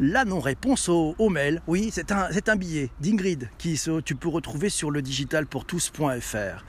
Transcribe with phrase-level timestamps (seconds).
[0.00, 1.62] la non-réponse au, mail.
[1.66, 6.64] Oui, c'est un, un, billet d'Ingrid qui tu peux retrouver sur le digitalpourtous.fr.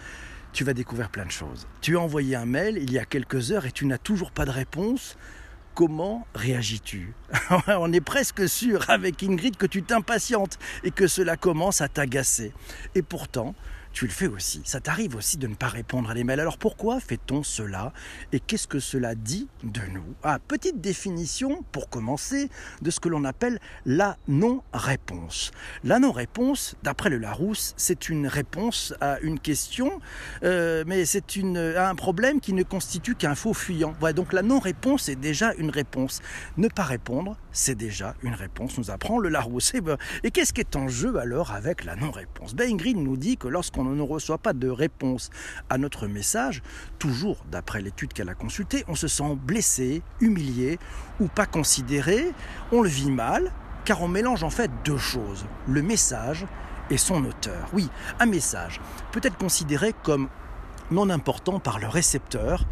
[0.52, 1.68] Tu vas découvrir plein de choses.
[1.82, 4.46] Tu as envoyé un mail il y a quelques heures et tu n'as toujours pas
[4.46, 5.16] de réponse.
[5.76, 7.14] Comment réagis-tu
[7.68, 12.52] On est presque sûr avec Ingrid que tu t'impatientes et que cela commence à t'agacer.
[12.96, 13.54] Et pourtant,
[13.92, 14.62] tu le fais aussi.
[14.66, 16.40] Ça t'arrive aussi de ne pas répondre à les mails.
[16.40, 17.94] Alors pourquoi fait-on cela
[18.32, 20.16] Et qu'est-ce que cela dit de nous?
[20.24, 22.50] Ah, petite définition, pour commencer,
[22.82, 25.52] de ce que l'on appelle la non-réponse.
[25.84, 30.00] La non-réponse, d'après le Larousse, c'est une réponse à une question,
[30.44, 31.24] euh, mais c'est
[31.78, 33.94] un problème qui ne constitue qu'un faux fuyant.
[34.00, 36.22] Voilà, donc la non-réponse est déjà une réponse.
[36.58, 39.74] Ne pas répondre, c'est déjà une réponse, nous apprend le Larousse.
[39.74, 39.98] Et, ben,
[40.34, 42.56] qu'est-ce qui est en jeu alors avec la non-réponse?
[42.56, 45.30] Ben, Ingrid nous dit que lorsqu'on on ne reçoit pas de réponse
[45.70, 46.62] à notre message,
[46.98, 50.80] toujours d'après l'étude qu'elle a consultée, on se sent blessé, humilié
[51.20, 52.32] ou pas considéré,
[52.72, 53.52] on le vit mal,
[53.86, 56.46] car on mélange en fait deux choses, le message
[56.90, 57.70] et son auteur.
[57.74, 58.82] Oui, un message
[59.12, 60.30] peut être considéré comme
[60.92, 62.66] non important par le récepteur,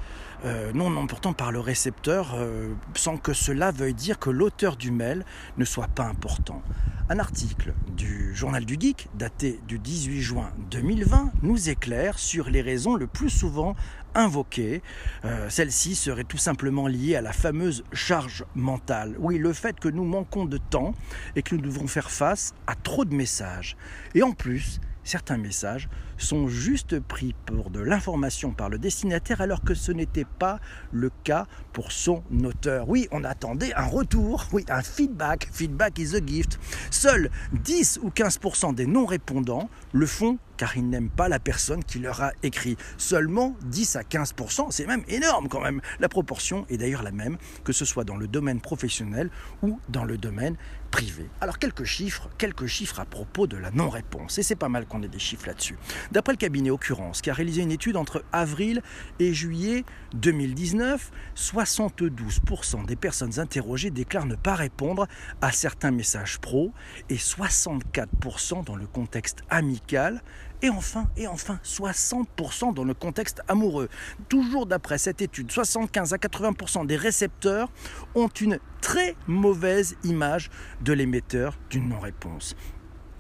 [0.46, 4.92] euh, non important par le récepteur, euh, sans que cela veuille dire que l'auteur du
[4.92, 5.26] mail
[5.58, 6.62] ne soit pas important.
[7.10, 12.62] Un article du Journal du Geek, daté du 18 juin 2020, nous éclaire sur les
[12.62, 13.76] raisons le plus souvent
[14.14, 14.82] invoquées.
[15.24, 19.16] Euh, Celle-ci serait tout simplement liée à la fameuse charge mentale.
[19.20, 20.94] Oui, le fait que nous manquons de temps
[21.36, 23.78] et que nous devons faire face à trop de messages.
[24.14, 29.64] Et en plus, certains messages sont juste pris pour de l'information par le destinataire alors
[29.64, 30.60] que ce n'était pas
[30.92, 32.90] le cas pour son auteur.
[32.90, 35.50] Oui, on attendait un retour, oui, un feedback.
[35.52, 36.60] Feedback is a gift.
[36.92, 42.00] Seuls 10 ou 15% des non-répondants le font car ils n'aiment pas la personne qui
[42.00, 42.78] leur a écrit.
[42.98, 45.82] Seulement 10 à 15%, c'est même énorme quand même.
[46.00, 49.30] La proportion est d'ailleurs la même, que ce soit dans le domaine professionnel
[49.62, 50.58] ou dans le domaine
[50.92, 51.30] privé.
[51.42, 54.38] Alors quelques chiffres, quelques chiffres à propos de la non-réponse.
[54.40, 55.78] Et c'est pas mal qu'on ait des chiffres là-dessus.
[56.12, 58.82] D'après le cabinet Occurrence, qui a réalisé une étude entre avril
[59.20, 65.08] et juillet 2019, 72% des personnes interrogées déclarent ne pas répondre
[65.42, 66.72] à certains messages pro
[67.10, 70.22] et 64% dans le contexte amical
[70.62, 73.90] et enfin, et enfin, 60% dans le contexte amoureux.
[74.28, 77.70] Toujours d'après cette étude, 75 à 80% des récepteurs
[78.16, 80.50] ont une très mauvaise image
[80.82, 82.56] de l'émetteur d'une non-réponse.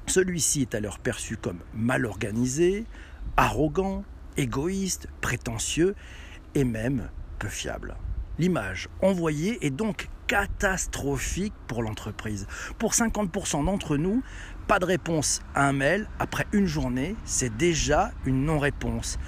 [0.09, 2.85] Celui-ci est alors perçu comme mal organisé,
[3.35, 4.06] arrogant,
[4.38, 5.95] égoïste, prétentieux
[6.56, 7.09] et même
[7.40, 7.97] peu fiable.
[8.40, 12.47] L'image envoyée est donc catastrophique pour l'entreprise.
[12.79, 14.23] Pour 50% d'entre nous,
[14.68, 19.19] pas de réponse à un mail après une journée, c'est déjà une non-réponse.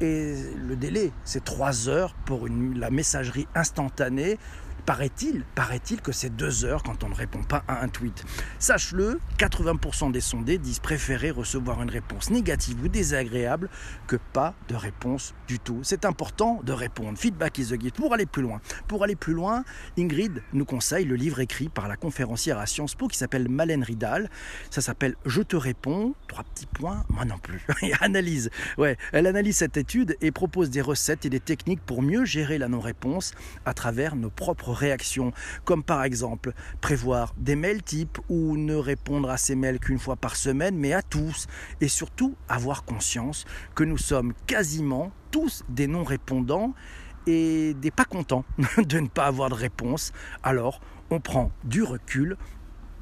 [0.00, 4.38] Et le délai, c'est 3 heures pour la messagerie instantanée
[4.88, 8.24] paraît-il, paraît-il que c'est deux heures quand on ne répond pas à un tweet.
[8.58, 13.68] Sache-le, 80% des sondés disent préférer recevoir une réponse négative ou désagréable
[14.06, 15.80] que pas de réponse du tout.
[15.82, 17.18] C'est important de répondre.
[17.18, 17.96] Feedback is the gift.
[17.96, 19.62] Pour aller plus loin, pour aller plus loin,
[19.98, 23.82] Ingrid nous conseille le livre écrit par la conférencière à Sciences Po qui s'appelle Malène
[23.82, 24.30] Ridal.
[24.70, 26.14] Ça s'appelle Je te réponds.
[26.28, 27.66] Trois petits points, moi non plus.
[28.00, 28.48] analyse.
[28.78, 32.56] Ouais, elle analyse cette étude et propose des recettes et des techniques pour mieux gérer
[32.56, 33.32] la non-réponse
[33.66, 35.32] à travers nos propres réactions,
[35.64, 40.16] comme par exemple prévoir des mails types ou ne répondre à ces mails qu'une fois
[40.16, 41.46] par semaine, mais à tous,
[41.80, 43.44] et surtout avoir conscience
[43.74, 46.74] que nous sommes quasiment tous des non-répondants
[47.26, 48.44] et des pas contents
[48.78, 50.12] de ne pas avoir de réponse.
[50.42, 52.36] Alors, on prend du recul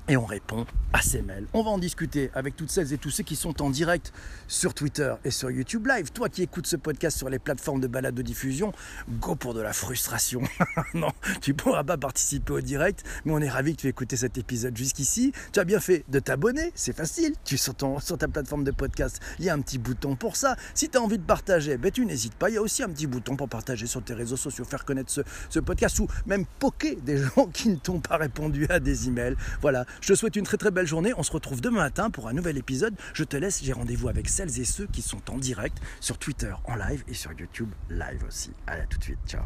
[0.09, 1.47] et on répond à ces mails.
[1.53, 4.13] On va en discuter avec toutes celles et tous ceux qui sont en direct
[4.47, 6.13] sur Twitter et sur YouTube Live.
[6.13, 8.73] Toi qui écoutes ce podcast sur les plateformes de balade de diffusion,
[9.09, 10.43] go pour de la frustration.
[10.95, 14.17] non, tu pourras pas participer au direct, mais on est ravi que tu aies écouté
[14.17, 15.33] cet épisode jusqu'ici.
[15.53, 17.35] Tu as bien fait de t'abonner, c'est facile.
[17.45, 20.37] Tu sur, ton, sur ta plateforme de podcast, il y a un petit bouton pour
[20.37, 20.57] ça.
[20.75, 22.49] Si tu as envie de partager, ben, tu n'hésites pas.
[22.49, 25.11] Il y a aussi un petit bouton pour partager sur tes réseaux sociaux, faire connaître
[25.11, 29.09] ce, ce podcast ou même poker des gens qui ne t'ont pas répondu à des
[29.09, 29.37] emails.
[29.61, 31.13] Voilà, je te souhaite une très très belle journée.
[31.17, 32.95] On se retrouve demain matin pour un nouvel épisode.
[33.15, 36.53] Je te laisse, j'ai rendez-vous avec celles et ceux qui sont en direct sur Twitter
[36.65, 38.51] en live et sur YouTube live aussi.
[38.67, 39.19] Allez, à tout de suite.
[39.27, 39.43] Ciao.